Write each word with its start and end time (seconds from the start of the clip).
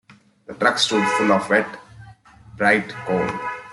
The 0.47 0.55
trucks 0.55 0.81
stood 0.85 1.07
full 1.09 1.31
of 1.31 1.47
wet, 1.47 1.67
bright 2.57 2.89
coal. 3.05 3.29